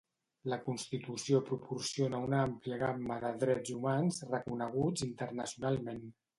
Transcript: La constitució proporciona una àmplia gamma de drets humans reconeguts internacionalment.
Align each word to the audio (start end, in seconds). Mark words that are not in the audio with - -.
La 0.51 0.57
constitució 0.61 1.41
proporciona 1.49 2.23
una 2.29 2.41
àmplia 2.47 2.81
gamma 2.85 3.19
de 3.27 3.33
drets 3.45 3.77
humans 3.77 4.21
reconeguts 4.35 5.09
internacionalment. 5.13 6.05